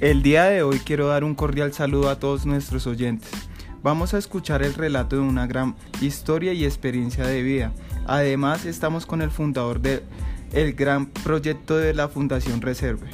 El 0.00 0.22
día 0.22 0.44
de 0.44 0.62
hoy 0.62 0.78
quiero 0.78 1.08
dar 1.08 1.24
un 1.24 1.34
cordial 1.34 1.74
saludo 1.74 2.08
a 2.08 2.18
todos 2.18 2.46
nuestros 2.46 2.86
oyentes. 2.86 3.30
Vamos 3.82 4.14
a 4.14 4.18
escuchar 4.18 4.62
el 4.62 4.72
relato 4.72 5.16
de 5.16 5.22
una 5.22 5.46
gran 5.46 5.76
historia 6.00 6.54
y 6.54 6.64
experiencia 6.64 7.26
de 7.26 7.42
vida. 7.42 7.74
Además, 8.06 8.64
estamos 8.64 9.04
con 9.04 9.20
el 9.20 9.30
fundador 9.30 9.82
del 9.82 10.02
el 10.54 10.72
gran 10.72 11.04
proyecto 11.04 11.76
de 11.76 11.92
la 11.92 12.08
Fundación 12.08 12.62
Reserve, 12.62 13.06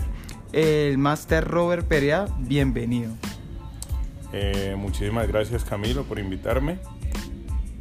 el 0.53 0.97
Máster 0.97 1.45
Robert 1.45 1.89
Perea. 1.89 2.27
Bienvenido. 2.39 3.11
Eh, 4.33 4.77
muchísimas 4.79 5.27
gracias 5.27 5.65
Camilo 5.65 6.05
por 6.05 6.21
invitarme. 6.21 6.79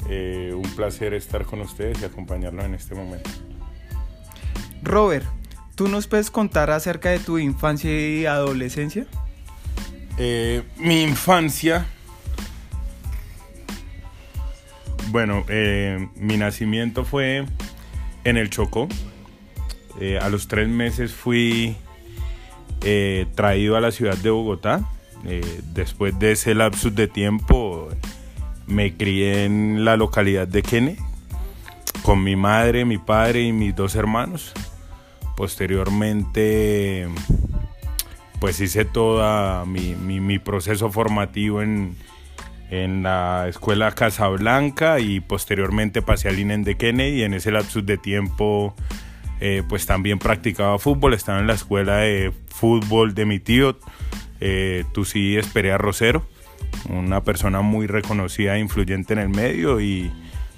Eh, 0.10 0.52
un 0.56 0.70
placer 0.76 1.14
estar 1.14 1.46
con 1.46 1.62
ustedes 1.62 2.02
y 2.02 2.06
acompañarlos 2.06 2.66
en 2.66 2.74
este 2.74 2.96
momento. 2.96 3.30
Robert, 4.82 5.28
¿Tú 5.76 5.90
nos 5.90 6.08
puedes 6.08 6.32
contar 6.32 6.72
acerca 6.72 7.10
de 7.10 7.20
tu 7.20 7.38
infancia 7.38 7.92
y 7.92 8.26
adolescencia? 8.26 9.06
Eh, 10.18 10.64
mi 10.78 11.04
infancia. 11.04 11.86
Bueno, 15.10 15.44
eh, 15.50 16.08
mi 16.16 16.38
nacimiento 16.38 17.04
fue 17.04 17.46
en 18.24 18.38
el 18.38 18.50
Chocó. 18.50 18.88
Eh, 20.00 20.18
a 20.22 20.30
los 20.30 20.48
tres 20.48 20.70
meses 20.70 21.14
fui 21.14 21.76
traído 23.34 23.76
a 23.76 23.82
la 23.82 23.92
ciudad 23.92 24.16
de 24.16 24.30
Bogotá. 24.30 24.88
después 25.74 26.18
de 26.20 26.34
ese 26.34 26.54
lapsus 26.54 26.94
de 26.94 27.08
tiempo, 27.08 27.90
me 28.68 28.96
crié 28.96 29.46
en 29.46 29.84
la 29.84 29.98
localidad 29.98 30.48
de 30.48 30.62
Kene 30.62 30.98
con 32.04 32.24
mi 32.24 32.36
madre, 32.36 32.86
mi 32.86 33.00
padre 33.00 33.42
y 33.42 33.52
mis 33.52 33.76
dos 33.76 33.96
hermanos. 33.96 34.54
Posteriormente, 35.36 37.08
pues 38.40 38.60
hice 38.60 38.86
todo 38.86 39.66
mi, 39.66 40.40
proceso 40.40 40.92
formativo 40.92 41.62
en, 41.62 41.96
la 42.72 43.48
escuela 43.48 43.92
Casablanca 43.92 45.00
y 45.00 45.20
posteriormente 45.20 46.02
pasé 46.02 46.30
al 46.30 46.40
INEN 46.40 46.64
de 46.64 46.76
Kennedy. 46.76 47.20
Y 47.20 47.24
en 47.24 47.34
ese 47.34 47.52
lapsus 47.52 47.86
de 47.86 47.98
tiempo 47.98 48.76
eh, 49.42 49.64
pues 49.68 49.86
también 49.86 50.18
practicaba 50.18 50.80
fútbol, 50.80 51.14
estaba 51.14 51.40
en 51.40 51.48
la 51.48 51.54
escuela 51.54 51.98
de 51.98 52.32
fútbol 52.48 53.14
de 53.14 53.26
mi 53.26 53.40
tío, 53.40 53.78
eh, 54.40 54.86
esperé 55.38 55.74
a 55.74 55.78
Rosero, 55.78 56.26
una 56.90 57.22
persona 57.24 57.62
muy 57.62 57.86
reconocida 57.86 58.56
e 58.56 58.60
influyente 58.60 59.14
en 59.14 59.20
el 59.20 59.30
medio 59.30 59.82
y 59.82 60.12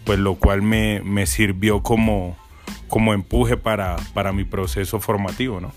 pues 0.06 0.20
lo 0.20 0.36
cual 0.36 0.62
me, 0.62 1.02
me 1.02 1.26
sirvió 1.26 1.82
como, 1.82 2.38
como 2.88 3.14
empuje 3.14 3.58
para, 3.58 3.98
mi 4.34 4.44
proceso 4.44 5.00
formativo, 5.00 5.60
¿no? 5.60 5.72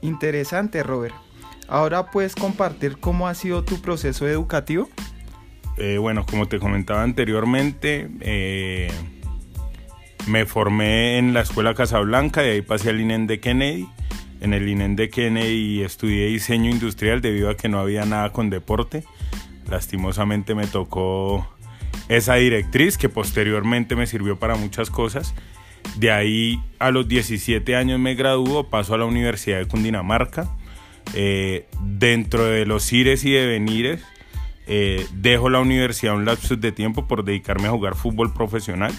Interesante, 0.00 0.82
Robert. 0.82 1.14
Ahora 1.68 2.10
puedes 2.10 2.34
compartir 2.34 2.98
cómo 2.98 3.26
ha 3.26 3.34
sido 3.34 3.64
tu 3.64 3.80
proceso 3.80 4.28
educativo. 4.28 4.88
Eh, 5.78 5.98
bueno, 5.98 6.26
como 6.26 6.46
te 6.46 6.58
comentaba 6.58 7.02
anteriormente, 7.02 8.10
eh, 8.20 8.92
me 10.26 10.44
formé 10.44 11.18
en 11.18 11.32
la 11.32 11.40
Escuela 11.40 11.74
Casablanca 11.74 12.44
y 12.44 12.50
ahí 12.50 12.62
pasé 12.62 12.90
al 12.90 13.00
INEN 13.00 13.26
de 13.26 13.40
Kennedy. 13.40 13.88
En 14.40 14.52
el 14.52 14.68
INEN 14.68 14.94
de 14.94 15.08
Kennedy 15.08 15.82
estudié 15.82 16.26
diseño 16.26 16.70
industrial 16.70 17.22
debido 17.22 17.48
a 17.48 17.56
que 17.56 17.68
no 17.68 17.80
había 17.80 18.04
nada 18.04 18.30
con 18.30 18.50
deporte. 18.50 19.04
Lastimosamente 19.70 20.54
me 20.54 20.66
tocó 20.66 21.48
esa 22.08 22.34
directriz 22.34 22.98
que 22.98 23.08
posteriormente 23.08 23.96
me 23.96 24.06
sirvió 24.06 24.38
para 24.38 24.56
muchas 24.56 24.90
cosas. 24.90 25.34
De 25.96 26.10
ahí 26.10 26.60
a 26.78 26.90
los 26.90 27.06
17 27.08 27.76
años 27.76 28.00
me 28.00 28.14
graduó, 28.14 28.68
paso 28.68 28.94
a 28.94 28.98
la 28.98 29.04
Universidad 29.04 29.58
de 29.58 29.66
Cundinamarca. 29.66 30.50
Eh, 31.12 31.66
dentro 31.80 32.44
de 32.44 32.66
los 32.66 32.92
ires 32.92 33.24
y 33.24 33.32
devenires, 33.32 34.02
eh, 34.66 35.06
dejo 35.12 35.50
la 35.50 35.60
universidad 35.60 36.14
un 36.14 36.24
lapsus 36.24 36.60
de 36.60 36.72
tiempo 36.72 37.06
por 37.06 37.24
dedicarme 37.24 37.68
a 37.68 37.70
jugar 37.70 37.94
fútbol 37.94 38.32
profesional, 38.32 38.92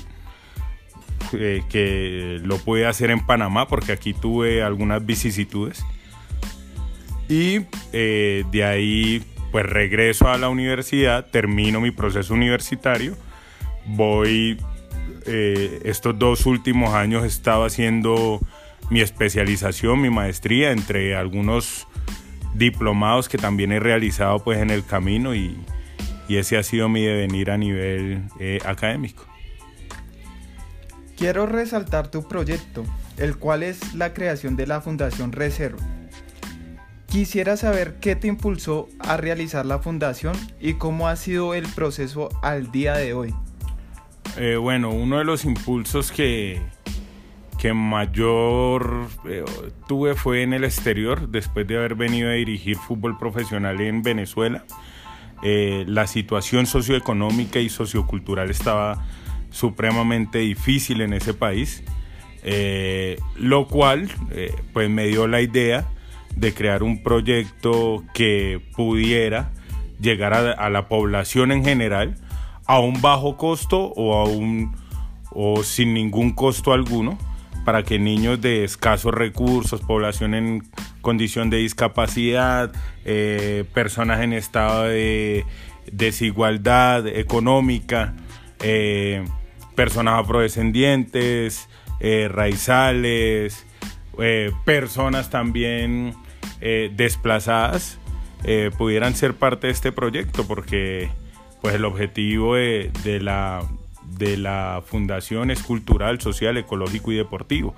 eh, 1.33 1.63
que 1.69 2.39
lo 2.43 2.57
pude 2.59 2.85
hacer 2.85 3.09
en 3.09 3.25
Panamá 3.25 3.67
porque 3.67 3.91
aquí 3.91 4.13
tuve 4.13 4.61
algunas 4.61 5.05
vicisitudes. 5.05 5.83
Y 7.27 7.61
de 7.91 8.63
ahí 8.63 9.23
pues 9.55 9.67
regreso 9.67 10.27
a 10.27 10.37
la 10.37 10.49
universidad, 10.49 11.27
termino 11.27 11.79
mi 11.79 11.89
proceso 11.89 12.33
universitario, 12.33 13.15
voy, 13.85 14.61
eh, 15.27 15.79
estos 15.85 16.19
dos 16.19 16.45
últimos 16.45 16.93
años 16.93 17.23
he 17.23 17.27
estado 17.27 17.63
haciendo 17.63 18.41
mi 18.89 18.99
especialización, 18.99 20.01
mi 20.01 20.09
maestría, 20.09 20.73
entre 20.73 21.15
algunos 21.15 21.87
diplomados 22.53 23.29
que 23.29 23.37
también 23.37 23.71
he 23.71 23.79
realizado 23.79 24.43
pues 24.43 24.59
en 24.59 24.71
el 24.71 24.85
camino 24.85 25.33
y, 25.33 25.57
ese 26.27 26.57
ha 26.57 26.63
sido 26.63 26.89
mi 26.89 27.05
devenir 27.05 27.49
a 27.49 27.57
nivel 27.57 28.23
eh, 28.41 28.59
académico. 28.65 29.25
Quiero 31.17 31.45
resaltar 31.45 32.11
tu 32.11 32.27
proyecto, 32.27 32.83
el 33.15 33.37
cual 33.37 33.63
es 33.63 33.93
la 33.93 34.13
creación 34.13 34.57
de 34.57 34.67
la 34.67 34.81
Fundación 34.81 35.31
Reserva 35.31 35.94
Quisiera 37.15 37.55
saber 37.55 37.95
qué 38.01 38.17
te 38.17 38.27
impulsó 38.27 38.89
a 38.99 39.15
realizar 39.15 39.65
la 39.65 39.79
fundación 39.79 40.35
y 40.59 40.73
cómo 40.73 41.07
ha 41.07 41.15
sido 41.15 41.53
el 41.53 41.65
proceso 41.65 42.27
al 42.41 42.73
día 42.73 42.97
de 42.97 43.13
hoy. 43.13 43.33
Eh, 44.35 44.57
bueno, 44.57 44.89
uno 44.89 45.19
de 45.19 45.23
los 45.23 45.45
impulsos 45.45 46.11
que, 46.11 46.59
que 47.57 47.71
mayor 47.71 49.07
eh, 49.29 49.45
tuve 49.87 50.15
fue 50.15 50.43
en 50.43 50.51
el 50.51 50.65
exterior, 50.65 51.29
después 51.29 51.65
de 51.65 51.77
haber 51.77 51.95
venido 51.95 52.29
a 52.29 52.33
dirigir 52.33 52.75
fútbol 52.75 53.17
profesional 53.17 53.79
en 53.79 54.01
Venezuela. 54.01 54.65
Eh, 55.41 55.85
la 55.87 56.07
situación 56.07 56.65
socioeconómica 56.65 57.59
y 57.59 57.69
sociocultural 57.69 58.49
estaba 58.49 59.07
supremamente 59.51 60.39
difícil 60.39 60.99
en 60.99 61.13
ese 61.13 61.33
país, 61.33 61.81
lo 63.37 63.69
cual 63.69 64.11
pues 64.73 64.89
me 64.89 65.07
dio 65.07 65.27
la 65.27 65.39
idea 65.39 65.87
de 66.35 66.53
crear 66.53 66.83
un 66.83 67.01
proyecto 67.01 68.03
que 68.13 68.61
pudiera 68.75 69.51
llegar 69.99 70.33
a, 70.33 70.69
la 70.69 70.87
población 70.87 71.51
en 71.51 71.63
general 71.63 72.15
a 72.65 72.79
un 72.79 73.01
bajo 73.01 73.37
costo 73.37 73.93
o, 73.95 74.15
a 74.15 74.25
un, 74.25 74.75
o 75.31 75.63
sin 75.63 75.93
ningún 75.93 76.33
costo 76.33 76.73
alguno 76.73 77.17
para 77.63 77.83
que 77.83 77.97
niños 77.97 78.39
de 78.41 78.63
escasos 78.63 79.13
recursos, 79.13 79.81
población 79.81 80.35
en 80.35 80.63
condición 81.01 81.49
de 81.49 81.57
discapacidad, 81.57 82.71
eh, 83.05 83.65
personas 83.73 84.21
en 84.21 84.33
estado 84.33 84.83
de 84.83 85.45
desigualdad 85.91 87.07
económica, 87.07 88.13
eh, 88.59 89.25
personas 89.75 90.21
afrodescendientes, 90.21 91.67
eh, 91.99 92.27
raizales, 92.31 93.65
personas 94.63 95.29
también 95.29 96.15
eh, 96.61 96.91
desplazadas 96.95 97.99
eh, 98.43 98.71
pudieran 98.77 99.15
ser 99.15 99.33
parte 99.33 99.67
de 99.67 99.73
este 99.73 99.91
proyecto 99.91 100.45
porque 100.47 101.09
pues 101.61 101.75
el 101.75 101.85
objetivo 101.85 102.55
de, 102.55 102.91
la, 103.21 103.63
de 104.17 104.37
la 104.37 104.83
fundación 104.85 105.49
es 105.49 105.63
cultural, 105.63 106.21
social, 106.21 106.57
ecológico 106.57 107.11
y 107.11 107.15
deportivo. 107.15 107.73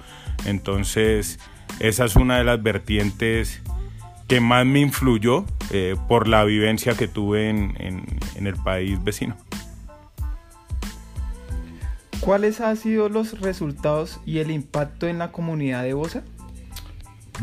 Entonces 0.46 1.40
esa 1.80 2.06
es 2.06 2.16
una 2.16 2.38
de 2.38 2.44
las 2.44 2.62
vertientes 2.62 3.62
que 4.28 4.42
más 4.42 4.66
me 4.66 4.80
influyó 4.80 5.46
eh, 5.72 5.96
por 6.08 6.28
la 6.28 6.44
vivencia 6.44 6.96
que 6.96 7.08
tuve 7.08 7.50
en, 7.50 7.76
en, 7.80 8.48
el 8.48 8.56
país 8.56 9.02
vecino. 9.04 9.38
¿Cuáles 12.20 12.60
han 12.60 12.76
sido 12.76 13.10
los 13.10 13.40
resultados 13.40 14.20
y 14.26 14.40
el 14.40 14.52
impacto 14.52 15.08
en 15.08 15.20
la 15.20 15.32
comunidad 15.32 15.84
de 15.84 15.94
Bosa? 15.94 16.24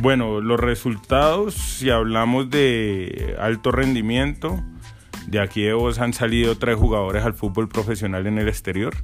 Bueno, 0.00 0.41
los 0.41 0.58
resultados, 0.58 1.55
si 1.55 1.91
hablamos 1.91 2.50
de 2.50 3.37
alto 3.38 3.70
rendimiento, 3.70 4.61
de 5.29 5.41
aquí 5.41 5.62
de 5.62 5.73
vos 5.73 6.00
han 6.00 6.12
salido 6.12 6.58
tres 6.58 6.76
jugadores 6.76 7.25
al 7.25 7.35
fútbol 7.35 7.69
profesional 7.69 8.26
en 8.26 8.38
el 8.38 8.49
exterior. 8.49 8.94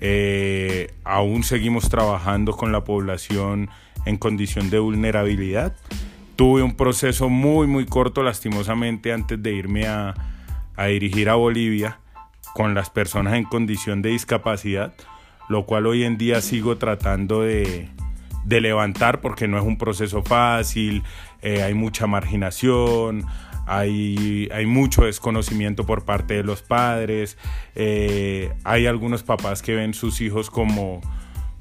Eh, 0.00 0.92
aún 1.02 1.44
seguimos 1.44 1.88
trabajando 1.88 2.52
con 2.52 2.72
la 2.72 2.84
población 2.84 3.70
en 4.04 4.18
condición 4.18 4.68
de 4.68 4.78
vulnerabilidad. 4.78 5.74
Tuve 6.36 6.62
un 6.62 6.76
proceso 6.76 7.30
muy, 7.30 7.66
muy 7.66 7.86
corto, 7.86 8.22
lastimosamente, 8.22 9.12
antes 9.14 9.42
de 9.42 9.54
irme 9.54 9.86
a, 9.86 10.14
a 10.76 10.86
dirigir 10.86 11.30
a 11.30 11.34
Bolivia 11.34 12.00
con 12.54 12.74
las 12.74 12.90
personas 12.90 13.34
en 13.34 13.44
condición 13.44 14.02
de 14.02 14.10
discapacidad, 14.10 14.94
lo 15.48 15.64
cual 15.64 15.86
hoy 15.86 16.04
en 16.04 16.18
día 16.18 16.42
sigo 16.42 16.76
tratando 16.76 17.42
de, 17.42 17.88
de 18.44 18.60
levantar 18.60 19.20
porque 19.20 19.48
no 19.48 19.58
es 19.58 19.64
un 19.64 19.78
proceso 19.78 20.22
fácil, 20.22 21.02
eh, 21.42 21.62
hay 21.62 21.74
mucha 21.74 22.06
marginación, 22.06 23.24
hay, 23.66 24.48
hay, 24.52 24.66
mucho 24.66 25.04
desconocimiento 25.04 25.84
por 25.84 26.04
parte 26.04 26.34
de 26.34 26.42
los 26.42 26.62
padres, 26.62 27.36
eh, 27.74 28.52
hay 28.64 28.86
algunos 28.86 29.22
papás 29.22 29.60
que 29.62 29.74
ven 29.74 29.92
sus 29.92 30.20
hijos 30.22 30.50
como, 30.50 31.02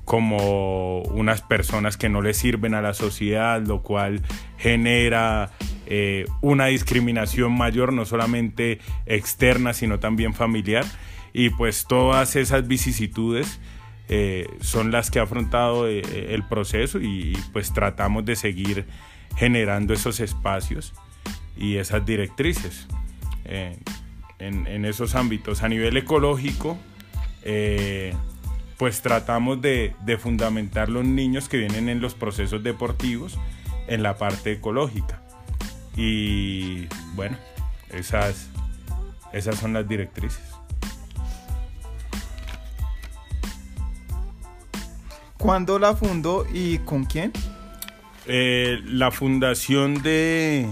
como 0.06 1.01
unas 1.01 1.41
personas 1.41 1.97
que 1.97 2.07
no 2.07 2.21
le 2.21 2.33
sirven 2.33 2.74
a 2.75 2.81
la 2.81 2.94
sociedad, 2.94 3.62
lo 3.62 3.83
cual 3.83 4.21
genera 4.57 5.51
eh, 5.85 6.25
una 6.41 6.68
discriminación 6.68 7.51
mayor, 7.51 7.91
no 7.91 8.06
solamente 8.06 8.79
externa, 9.06 9.74
sino 9.74 10.00
también 10.00 10.33
familiar. 10.33 10.85
Y 11.33 11.50
pues 11.51 11.85
todas 11.88 12.35
esas 12.35 12.68
vicisitudes 12.68 13.59
eh, 14.09 14.48
son 14.62 14.92
las 14.92 15.12
que 15.12 15.19
ha 15.19 15.24
afrontado 15.24 15.88
eh, 15.88 16.01
el 16.33 16.44
proceso 16.44 17.00
y, 17.00 17.38
pues 17.54 17.74
tratamos 17.74 18.25
de 18.25 18.36
seguir 18.36 18.86
generando 19.36 19.94
esos 19.94 20.19
espacios 20.19 20.94
y 21.57 21.77
esas 21.77 22.06
directrices 22.06 22.88
en, 24.39 24.86
esos 24.86 25.15
ámbitos. 25.15 25.63
A 25.63 25.69
nivel 25.69 25.98
ecológico, 25.98 26.77
pues 28.77 29.01
tratamos 29.01 29.62
de, 29.62 29.94
fundamentar 30.19 30.89
los 30.89 31.03
niños 31.03 31.50
que 31.50 31.57
vienen 31.57 31.89
en 31.89 32.00
los 32.00 32.13
procesos 32.13 32.63
deportivos 32.63 33.38
en 33.88 34.03
la 34.03 34.18
parte 34.18 34.53
ecológica. 34.53 35.21
Y 35.95 36.88
bueno, 37.15 37.38
esas, 37.89 38.50
esas 39.33 39.57
son 39.57 39.74
las 39.74 39.88
directrices. 39.88 40.56
¿Cuándo 45.38 45.80
la 45.80 45.95
fundó 45.95 46.45
y 46.51 46.80
con 46.80 47.06
quién? 47.06 47.31
Eh, 48.25 48.81
la 48.86 49.12
fundación 49.12 50.01
de, 50.01 50.68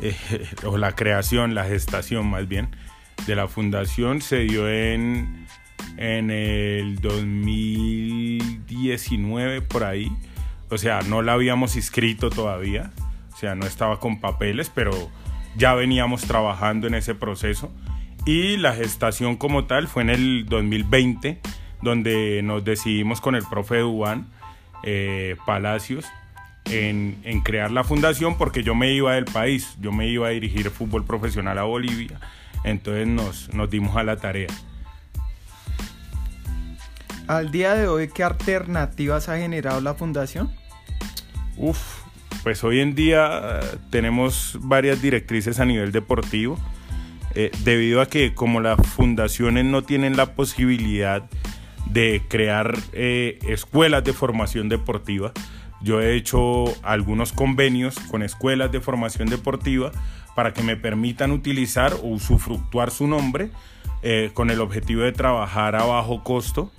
eh, 0.00 0.16
o 0.64 0.76
la 0.76 0.94
creación, 0.94 1.54
la 1.54 1.64
gestación 1.64 2.26
más 2.26 2.48
bien, 2.48 2.74
de 3.26 3.36
la 3.36 3.48
fundación 3.48 4.20
se 4.20 4.40
dio 4.40 4.68
en 4.68 5.46
en 5.98 6.30
el 6.30 6.98
2019 7.00 9.60
por 9.62 9.84
ahí. 9.84 10.12
O 10.70 10.76
sea, 10.78 11.02
no 11.02 11.20
la 11.22 11.34
habíamos 11.34 11.76
inscrito 11.76 12.30
todavía. 12.30 12.90
O 13.34 13.36
sea, 13.36 13.54
no 13.54 13.66
estaba 13.66 14.00
con 14.00 14.20
papeles, 14.20 14.72
pero 14.74 14.90
ya 15.56 15.74
veníamos 15.74 16.22
trabajando 16.22 16.86
en 16.86 16.94
ese 16.94 17.14
proceso. 17.14 17.70
Y 18.24 18.56
la 18.58 18.74
gestación 18.74 19.36
como 19.36 19.66
tal 19.66 19.88
fue 19.88 20.02
en 20.02 20.10
el 20.10 20.46
2020, 20.46 21.40
donde 21.82 22.40
nos 22.42 22.64
decidimos 22.64 23.20
con 23.20 23.34
el 23.34 23.44
profe 23.44 23.78
Duan 23.78 24.28
eh, 24.82 25.36
Palacios 25.46 26.04
en, 26.66 27.18
en, 27.24 27.40
crear 27.40 27.70
la 27.70 27.84
fundación 27.84 28.36
porque 28.36 28.62
yo 28.62 28.74
me 28.74 28.92
iba 28.92 29.14
del 29.14 29.24
país, 29.24 29.76
yo 29.80 29.92
me 29.92 30.06
iba 30.08 30.28
a 30.28 30.30
dirigir 30.30 30.70
fútbol 30.70 31.04
profesional 31.04 31.58
a 31.58 31.62
Bolivia. 31.62 32.20
Entonces 32.64 33.06
nos, 33.06 33.52
nos 33.54 33.70
dimos 33.70 33.96
a 33.96 34.02
la 34.02 34.16
tarea. 34.16 34.48
Al 37.26 37.50
día 37.50 37.74
de 37.74 37.88
hoy, 37.88 38.08
¿qué 38.08 38.24
alternativas 38.24 39.28
ha 39.28 39.36
generado 39.36 39.80
la 39.80 39.94
fundación? 39.94 40.50
Uf, 41.56 41.78
pues 42.42 42.64
hoy 42.64 42.80
en 42.80 42.94
día 42.94 43.60
eh, 43.60 43.76
tenemos 43.90 44.56
varias 44.60 45.02
directrices 45.02 45.60
a 45.60 45.66
nivel 45.66 45.92
deportivo, 45.92 46.58
eh, 47.34 47.50
debido 47.64 48.00
a 48.00 48.06
que 48.06 48.34
como 48.34 48.60
las 48.60 48.78
fundaciones 48.86 49.64
no 49.64 49.82
tienen 49.82 50.16
la 50.16 50.34
posibilidad 50.34 51.28
de 51.86 52.22
crear 52.28 52.76
eh, 52.92 53.38
escuelas 53.48 54.04
de 54.04 54.12
formación 54.12 54.68
deportiva, 54.68 55.32
yo 55.80 56.00
he 56.00 56.16
hecho 56.16 56.64
algunos 56.82 57.32
convenios 57.32 57.98
con 58.10 58.22
escuelas 58.22 58.72
de 58.72 58.80
formación 58.80 59.28
deportiva 59.28 59.92
para 60.34 60.52
que 60.52 60.62
me 60.62 60.76
permitan 60.76 61.30
utilizar 61.30 61.94
o 61.94 62.08
usufructuar 62.08 62.90
su 62.90 63.06
nombre 63.06 63.50
con 64.32 64.50
el 64.50 64.60
objetivo 64.60 65.02
de 65.02 65.10
trabajar 65.10 65.74
a 65.74 65.84
bajo 65.84 66.22
costo 66.22 66.70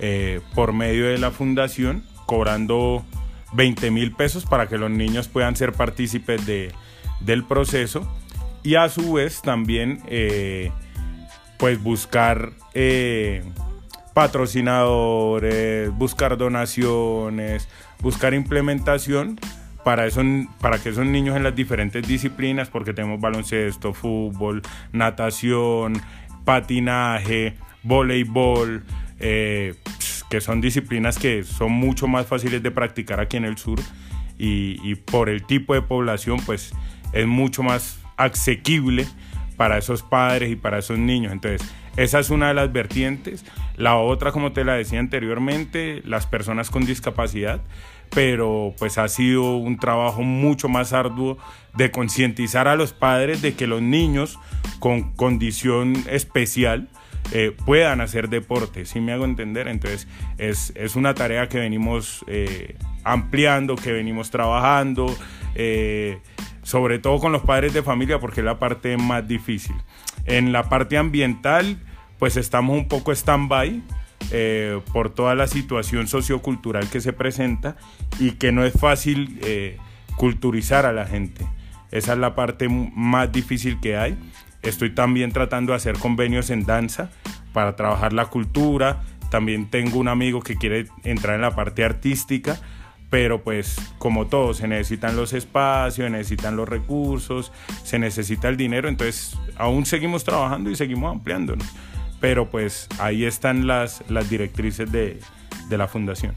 eh, 0.00 0.40
por 0.54 0.72
medio 0.72 1.06
de 1.06 1.18
la 1.18 1.30
fundación, 1.30 2.04
cobrando 2.26 3.04
20 3.52 3.90
mil 3.90 4.12
pesos 4.12 4.44
para 4.44 4.68
que 4.68 4.76
los 4.76 4.90
niños 4.90 5.28
puedan 5.28 5.56
ser 5.56 5.72
partícipes 5.72 6.44
de, 6.46 6.72
del 7.20 7.44
proceso. 7.44 8.10
Y 8.62 8.74
a 8.76 8.88
su 8.88 9.12
vez 9.12 9.42
también 9.42 10.00
eh, 10.08 10.72
pues 11.58 11.82
buscar 11.82 12.52
eh, 12.72 13.44
patrocinadores, 14.14 15.90
buscar 15.90 16.38
donaciones, 16.38 17.68
buscar 18.00 18.32
implementación 18.32 19.38
para, 19.84 20.06
eso, 20.06 20.22
para 20.60 20.78
que 20.78 20.88
esos 20.88 21.04
niños 21.04 21.36
en 21.36 21.42
las 21.42 21.54
diferentes 21.54 22.06
disciplinas, 22.06 22.70
porque 22.70 22.94
tenemos 22.94 23.20
baloncesto, 23.20 23.92
fútbol, 23.92 24.62
natación, 24.92 26.00
patinaje, 26.44 27.54
voleibol, 27.82 28.84
eh, 29.18 29.74
que 30.30 30.40
son 30.40 30.60
disciplinas 30.60 31.18
que 31.18 31.44
son 31.44 31.72
mucho 31.72 32.08
más 32.08 32.26
fáciles 32.26 32.62
de 32.62 32.70
practicar 32.70 33.20
aquí 33.20 33.36
en 33.36 33.44
el 33.44 33.58
sur 33.58 33.78
y, 34.38 34.94
por 34.96 35.28
el 35.28 35.44
tipo 35.44 35.74
de 35.74 35.82
población 35.82 36.40
pues 36.44 36.72
es 37.12 37.26
mucho 37.26 37.62
más 37.62 38.00
asequible 38.16 39.06
para 39.56 39.78
esos 39.78 40.02
padres 40.02 40.50
y 40.50 40.56
para 40.56 40.78
esos 40.78 40.98
niños. 40.98 41.32
Entonces, 41.32 41.62
esa 41.96 42.18
es 42.18 42.30
una 42.30 42.48
de 42.48 42.54
las 42.54 42.72
vertientes. 42.72 43.44
La 43.76 43.96
otra, 43.96 44.32
como 44.32 44.52
te 44.52 44.64
la 44.64 44.74
decía 44.74 45.00
anteriormente, 45.00 46.02
las 46.04 46.26
personas 46.26 46.70
con 46.70 46.84
discapacidad, 46.84 47.60
pero 48.10 48.74
pues 48.78 48.98
ha 48.98 49.08
sido 49.08 49.56
un 49.56 49.78
trabajo 49.78 50.22
mucho 50.22 50.68
más 50.68 50.92
arduo 50.92 51.38
de 51.76 51.90
concientizar 51.90 52.68
a 52.68 52.76
los 52.76 52.92
padres 52.92 53.42
de 53.42 53.54
que 53.54 53.66
los 53.66 53.82
niños 53.82 54.38
con 54.78 55.12
condición 55.12 55.94
especial 56.08 56.88
eh, 57.32 57.56
puedan 57.64 58.00
hacer 58.00 58.28
deporte, 58.28 58.84
si 58.84 59.00
me 59.00 59.12
hago 59.12 59.24
entender. 59.24 59.68
Entonces 59.68 60.06
es, 60.38 60.72
es 60.76 60.96
una 60.96 61.14
tarea 61.14 61.48
que 61.48 61.58
venimos 61.58 62.24
eh, 62.26 62.76
ampliando, 63.02 63.76
que 63.76 63.92
venimos 63.92 64.30
trabajando, 64.30 65.06
eh, 65.54 66.18
sobre 66.62 66.98
todo 66.98 67.18
con 67.18 67.32
los 67.32 67.42
padres 67.42 67.72
de 67.72 67.82
familia, 67.82 68.18
porque 68.18 68.40
es 68.40 68.44
la 68.44 68.58
parte 68.58 68.96
más 68.96 69.26
difícil. 69.26 69.74
En 70.26 70.52
la 70.52 70.68
parte 70.68 70.98
ambiental, 70.98 71.78
pues 72.18 72.36
estamos 72.36 72.76
un 72.76 72.88
poco 72.88 73.12
stand-by. 73.12 73.82
por 74.92 75.10
toda 75.10 75.34
la 75.34 75.46
situación 75.46 76.08
sociocultural 76.08 76.88
que 76.88 77.00
se 77.00 77.12
presenta 77.12 77.76
y 78.18 78.32
que 78.32 78.52
no 78.52 78.64
es 78.64 78.72
fácil 78.72 79.40
culturizar 80.16 80.86
a 80.86 80.92
la 80.92 81.06
gente. 81.06 81.46
Esa 81.90 82.14
es 82.14 82.18
la 82.18 82.34
parte 82.34 82.68
más 82.68 83.30
difícil 83.30 83.80
que 83.80 83.96
hay. 83.96 84.18
Estoy 84.62 84.90
también 84.90 85.30
tratando 85.30 85.72
de 85.72 85.76
hacer 85.76 85.98
convenios 85.98 86.50
en 86.50 86.64
danza 86.64 87.10
para 87.52 87.76
trabajar 87.76 88.12
la 88.12 88.26
cultura. 88.26 89.02
También 89.30 89.70
tengo 89.70 89.98
un 89.98 90.08
amigo 90.08 90.42
que 90.42 90.56
quiere 90.56 90.86
entrar 91.04 91.36
en 91.36 91.42
la 91.42 91.54
parte 91.54 91.84
artística, 91.84 92.60
pero 93.14 93.40
pues 93.44 93.76
como 93.98 94.26
todo, 94.26 94.54
se 94.54 94.66
necesitan 94.66 95.14
los 95.14 95.34
espacios, 95.34 96.06
se 96.06 96.10
necesitan 96.10 96.56
los 96.56 96.68
recursos, 96.68 97.52
se 97.84 97.96
necesita 97.96 98.48
el 98.48 98.56
dinero, 98.56 98.88
entonces 98.88 99.38
aún 99.56 99.86
seguimos 99.86 100.24
trabajando 100.24 100.68
y 100.68 100.74
seguimos 100.74 101.12
ampliándonos. 101.12 101.64
Pero 102.18 102.50
pues 102.50 102.88
ahí 102.98 103.24
están 103.24 103.68
las, 103.68 104.02
las 104.08 104.28
directrices 104.28 104.90
de, 104.90 105.20
de 105.68 105.78
la 105.78 105.86
fundación. 105.86 106.34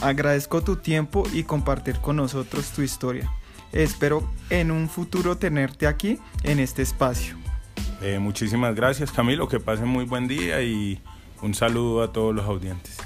Agradezco 0.00 0.64
tu 0.64 0.76
tiempo 0.76 1.24
y 1.30 1.42
compartir 1.42 1.98
con 1.98 2.16
nosotros 2.16 2.70
tu 2.70 2.80
historia. 2.80 3.30
Espero 3.72 4.26
en 4.48 4.70
un 4.70 4.88
futuro 4.88 5.36
tenerte 5.36 5.86
aquí 5.86 6.18
en 6.42 6.58
este 6.58 6.80
espacio. 6.80 7.36
Eh, 8.00 8.18
muchísimas 8.18 8.74
gracias 8.74 9.12
Camilo, 9.12 9.46
que 9.46 9.60
pasen 9.60 9.88
muy 9.88 10.06
buen 10.06 10.26
día 10.26 10.62
y 10.62 11.02
un 11.42 11.52
saludo 11.52 12.02
a 12.02 12.14
todos 12.14 12.34
los 12.34 12.46
audientes. 12.46 13.05